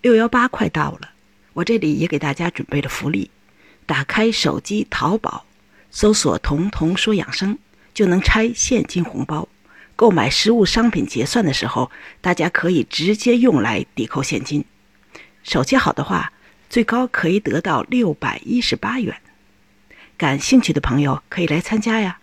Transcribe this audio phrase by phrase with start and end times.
[0.00, 1.10] 六幺八快到了，
[1.54, 3.30] 我这里也给大家准备了福利。
[3.84, 5.44] 打开手机淘宝，
[5.90, 7.58] 搜索“童童说养生”，
[7.92, 9.48] 就能拆现金红包。
[9.96, 11.90] 购买实物商品结算的时候，
[12.20, 14.64] 大家可以直接用来抵扣现金。
[15.42, 16.32] 手气好的话，
[16.70, 19.20] 最高可以得到六百一十八元。
[20.16, 22.20] 感兴趣的朋友可以来参加呀，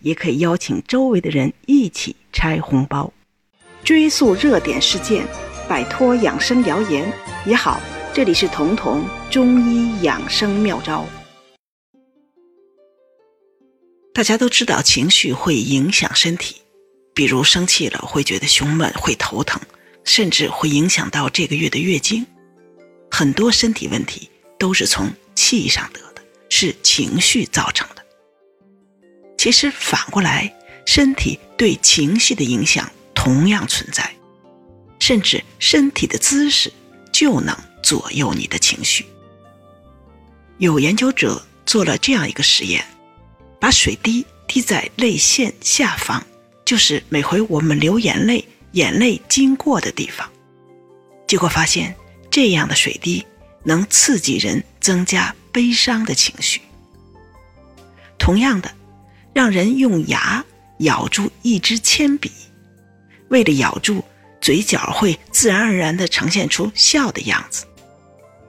[0.00, 3.12] 也可以邀请周围的人一起拆红包。
[3.84, 5.26] 追溯热点事件，
[5.68, 7.12] 摆脱养生谣言
[7.44, 7.80] 也好。
[8.14, 11.06] 这里是彤彤中医养生妙招。
[14.14, 16.56] 大家都知道，情绪会影响身体，
[17.14, 19.60] 比如生气了会觉得胸闷、会头疼，
[20.02, 22.26] 甚至会影响到这个月的月经。
[23.10, 28.04] 很多身体问题都是从气上得的，是情绪造成的。
[29.36, 30.52] 其实反过来，
[30.84, 34.12] 身体对情绪的影响同样存在，
[35.08, 36.70] 甚至身体的姿势
[37.10, 37.56] 就能。
[37.80, 39.06] 左右你的情绪。
[40.58, 42.84] 有研究者做了这样一个实验，
[43.58, 46.22] 把水滴滴在泪腺下方，
[46.66, 50.28] 就是每回我们流眼泪，眼泪经过的地方。
[51.26, 51.96] 结果发现，
[52.30, 53.24] 这样的水滴
[53.64, 56.60] 能刺激人增加悲伤的情绪。
[58.18, 58.70] 同样的，
[59.32, 60.44] 让人用牙
[60.80, 62.30] 咬住一支铅笔，
[63.28, 64.04] 为了咬住，
[64.48, 67.66] 嘴角会自然而然地呈现出笑的样子。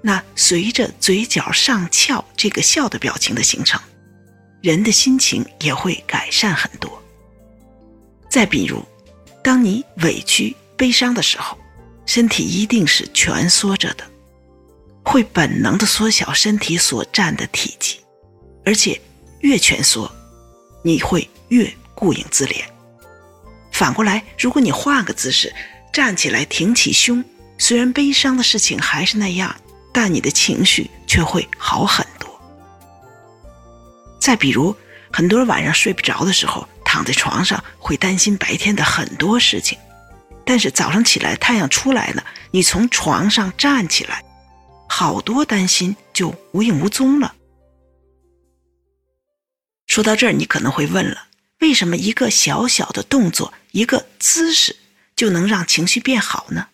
[0.00, 3.80] 那随着嘴角上翘这个笑的表情的形成，
[4.62, 7.02] 人的心情也会改善很多。
[8.30, 8.80] 再比如，
[9.42, 11.58] 当你委屈、悲伤的时候，
[12.06, 14.04] 身体一定是蜷缩着的，
[15.02, 17.98] 会本能的缩小身体所占的体积，
[18.64, 19.00] 而且
[19.40, 20.08] 越蜷缩，
[20.84, 22.62] 你会越顾影自怜。
[23.72, 25.52] 反过来，如果你换个姿势，
[25.92, 27.24] 站起来挺起胸，
[27.58, 29.54] 虽然悲伤的事情还是那样。
[29.90, 32.40] 但你的情绪却会好很多。
[34.20, 34.76] 再比如，
[35.10, 39.76] 很多人晚上睡不着的时候，躺在床上会担心白天的很多事情，
[40.44, 44.22] 但是早上起来太阳出来了，你从床上站起来，
[44.88, 47.34] 好多担心就无影无踪了。
[49.88, 51.24] 说到这儿，你可能会问了：
[51.58, 54.76] 为什么一个小小的动作、一个姿势
[55.18, 56.68] 就能让情绪变好呢？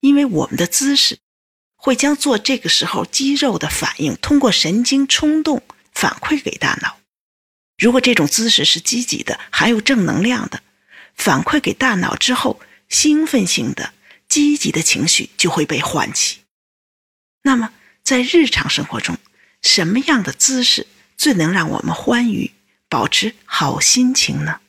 [0.00, 1.20] 因为我们的姿势。
[1.78, 5.62] 会将做这个时候肌肉的反应通过神经冲动
[5.92, 6.98] 反馈给大脑。
[7.78, 10.62] 如果这种姿势是积极的、含有正能量的，
[11.14, 13.92] 反馈给大脑之后，兴奋性的、
[14.26, 16.40] 积极的情绪就会被唤起。
[17.42, 17.72] 那么，
[18.02, 19.18] 在日常生活中，
[19.62, 22.52] 什么样的姿势最能让我们欢愉、
[22.88, 24.60] 保持好心情呢？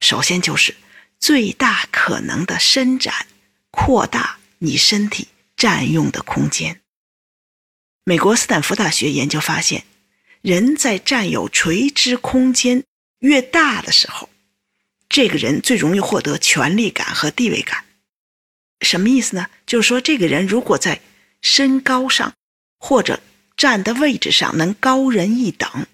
[0.00, 0.76] 首先就是
[1.22, 3.26] 最大可能的伸展、
[3.70, 5.28] 扩大你身体。
[5.54, 6.80] 占用的空间。
[8.02, 9.84] 美国斯坦福大学研究发现，
[10.40, 12.82] 人在占有垂直空间
[13.20, 14.28] 越大的时候，
[15.08, 17.84] 这个人最容易获得权力感和地位感。
[18.80, 19.46] 什么意思呢？
[19.64, 21.00] 就是说，这个人如果在
[21.42, 22.34] 身高上
[22.80, 23.22] 或者
[23.56, 25.86] 站的位置上能高人一等，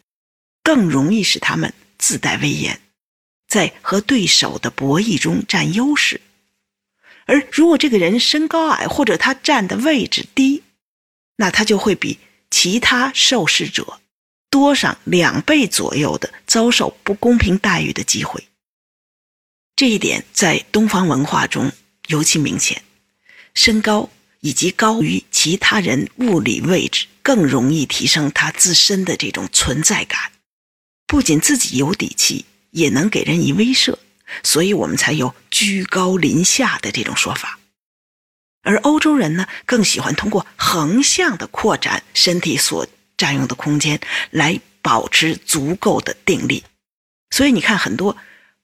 [0.62, 2.80] 更容易使他们自带威严，
[3.48, 6.20] 在和对手的博弈中占优势。
[7.24, 10.62] 而如果这个人身高矮，或者他站的位置低，
[11.36, 12.18] 那他就会比
[12.50, 14.00] 其他受试者
[14.50, 18.44] 多上两倍左右的遭受不公平待遇的机会。
[19.76, 21.70] 这一点在东方文化中
[22.08, 22.82] 尤其明显，
[23.54, 24.10] 身高
[24.40, 30.32] 以及高于其他人物理位置，更容易提升他自身的这种存在感，
[31.06, 33.96] 不仅自己有底气，也能给人以威慑。
[34.42, 37.58] 所以我们才有居高临下的这种说法，
[38.62, 42.86] 而欧洲人呢，更喜欢通过横向的扩展身体所
[43.16, 43.98] 占用的空间，
[44.30, 46.62] 来保持足够的定力。
[47.30, 48.18] 所以你看，很多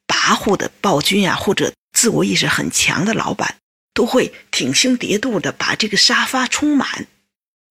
[0.07, 3.57] 跋扈的暴君啊，或者自我意识很强的老板，
[3.95, 7.07] 都会挺胸叠肚的把这个沙发充满。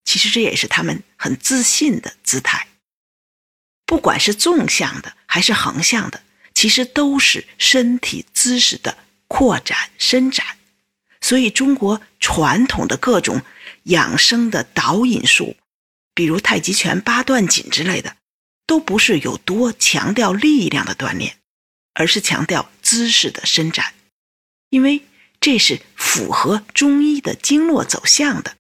[0.04, 2.68] 其实这也是他们很自信的姿态。
[3.94, 6.24] 不管是纵向的还是横向的。
[6.56, 8.98] 其实都是身体姿势的
[9.28, 10.58] 扩展伸展，
[11.22, 13.44] 所以中国传统的各种
[13.84, 15.56] 养生的导引术，
[16.16, 18.16] 比如太极拳、八段锦之类的，
[18.66, 21.38] 都不是有多强调力量的锻炼，
[21.94, 23.94] 而是强调姿势的伸展，
[24.72, 25.04] 因为
[25.40, 28.56] 这是符合中医的经络走向的。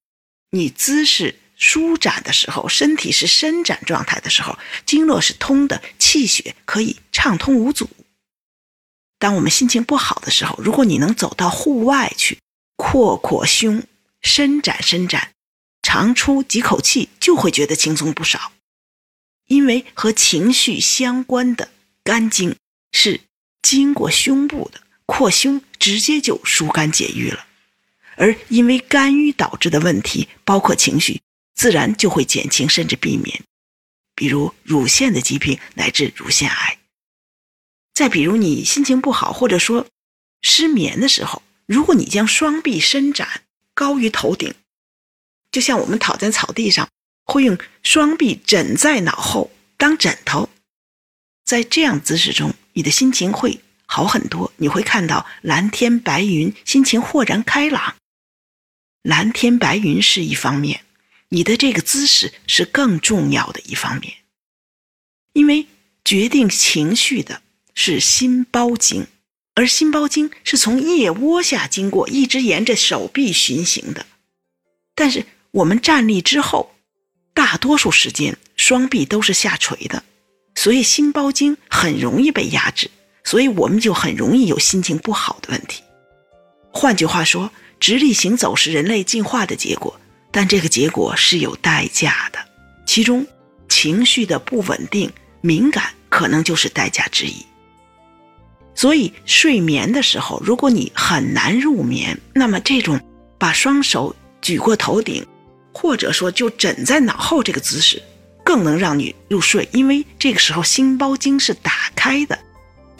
[0.51, 7.89] 你姿势舒展的时候，身体是伸展状态的时候，经络是通的，气血可以畅通无阻。
[9.17, 12.37] 当我们心情不好的时候，如果你能走到户外去，
[12.75, 13.81] 扩扩胸，
[14.21, 15.31] 伸展伸展，
[15.81, 18.51] 长出几口气，就会觉得轻松不少。
[19.47, 21.69] 因为和情绪相关的
[22.03, 22.57] 肝经
[22.91, 23.21] 是
[23.61, 27.45] 经过胸部的，扩胸直接就疏肝解郁了。
[28.17, 31.21] 而因为肝郁导致的问题，包括情绪，
[31.63, 33.41] 自然就会减轻甚至避免，
[34.15, 36.77] 比如乳腺的疾病乃至乳腺癌。
[37.93, 39.87] 再比如你心情不好或者说
[40.41, 43.43] 失眠的时候，如果你将双臂伸展
[43.73, 44.53] 高于头顶，
[45.53, 46.89] 就像我们躺在草地上，
[47.23, 50.49] 会用双臂枕在脑后当枕头，
[51.45, 57.95] 在这样姿势中，你的心情会好很多，你会看到蓝天白云，心情豁然开朗。
[59.01, 60.83] 蓝天白云是一方面，
[61.33, 64.13] 你的这个姿势是更重要的一方面，
[65.33, 65.65] 因为
[66.05, 67.41] 决定情绪的。
[67.75, 69.07] 是心包经，
[69.55, 74.05] 而心包经是从腋窝下经过，一直沿着手臂循行的。
[74.93, 76.75] 但是我们站立之后，
[77.33, 80.03] 大多数时间双臂都是下垂的，
[80.53, 82.91] 所以心包经很容易被压制，
[83.23, 85.81] 所以我们就很容易有心情不好的问题。
[86.71, 89.99] 换句话说，直立行走是人类进化的结果，
[90.33, 92.39] 但这个结果是有代价的，
[92.87, 93.25] 其中
[93.69, 95.09] 情绪的不稳定、
[95.41, 97.45] 敏感可能就是代价之一。
[98.73, 102.99] 所以睡眠的时候，如果你很难入眠，那么这种
[103.37, 105.23] 把双手举过头顶，
[105.71, 108.01] 或者说就枕在脑后这个姿势，
[108.43, 109.69] 更能让你入睡。
[109.71, 112.39] 因为这个时候心包经是打开的，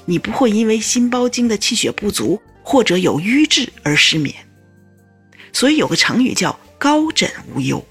[0.06, 4.36] 你不会因为心包经的气血不足或者有瘀滞而失眠。
[5.51, 7.81] 所以有个成语叫“高枕无忧”。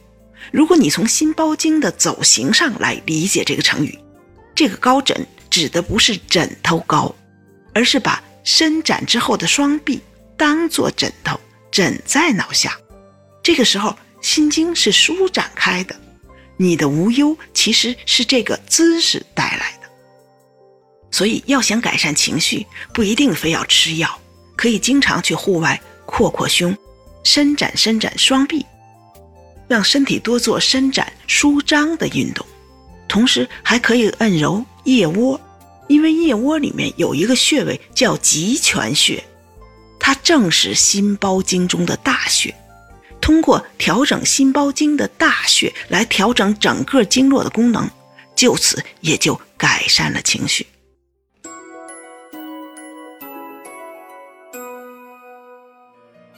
[0.52, 3.98] 如果你从心包经的走形上来理解这个成语，
[4.54, 7.14] 这个高枕指的不是枕头高。
[7.74, 9.98] 而是把伸展之后的双臂
[10.36, 11.40] 当做枕头
[11.70, 12.76] 枕在脑下，
[13.42, 15.96] 这个时候心经是舒展开的，
[16.58, 19.88] 你的无忧其实是这个姿势带来的。
[21.10, 24.20] 所以要想改善情绪，不一定非要吃药，
[24.54, 26.76] 可以经常去户外扩扩胸，
[27.24, 28.66] 伸展伸展双臂，
[29.72, 32.46] 让身体多做伸展舒张的运动，
[33.08, 35.40] 同时还可以按揉腋窝。
[35.88, 39.24] 因为腋窝里面有一个穴位叫极泉穴，
[39.98, 42.54] 它正是心包经中的大穴。
[43.18, 47.88] 通过调整心包经的大穴来调整整个经络的功能，
[48.36, 50.66] 就此也就改善了情绪。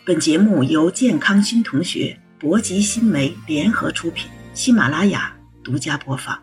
[0.06, 6.38] 本节目由健康新同学、博吉新媒联合出品，喜马拉雅独家播放。